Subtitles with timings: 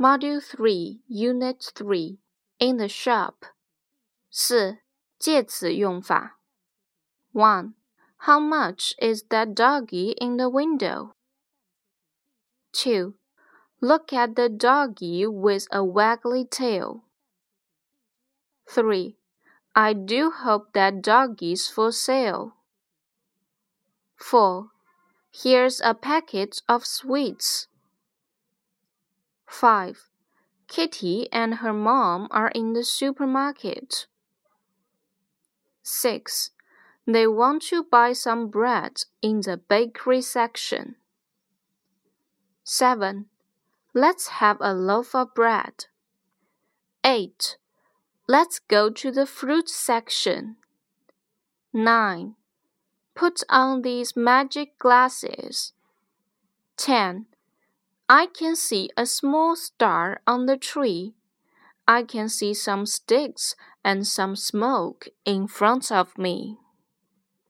[0.00, 2.18] Module 3, Unit 3,
[2.58, 3.46] In the Shop.
[4.30, 4.78] 四、
[5.18, 6.38] 介词用法。
[7.32, 7.74] One,
[8.18, 11.14] How much is that doggy in the window?
[12.72, 13.14] Two,
[13.80, 17.04] Look at the doggy with a waggly tail.
[18.66, 19.16] Three,
[19.74, 22.56] I do hope that doggy's for sale.
[24.16, 24.70] Four,
[25.30, 27.68] Here's a packet of sweets.
[29.61, 30.09] 5.
[30.67, 34.07] Kitty and her mom are in the supermarket.
[35.83, 36.49] 6.
[37.05, 40.95] They want to buy some bread in the bakery section.
[42.63, 43.27] 7.
[43.93, 45.85] Let's have a loaf of bread.
[47.03, 47.57] 8.
[48.27, 50.55] Let's go to the fruit section.
[51.71, 52.33] 9.
[53.13, 55.73] Put on these magic glasses.
[56.77, 57.27] 10.
[58.13, 61.13] I can see a small star on the tree.
[61.87, 66.57] I can see some sticks and some smoke in front of me.